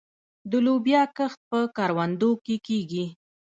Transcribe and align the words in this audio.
د 0.49 0.51
لوبیا 0.65 1.01
کښت 1.17 1.39
په 1.49 1.59
کروندو 1.77 2.31
کې 2.45 2.55
کیږي. 2.67 3.05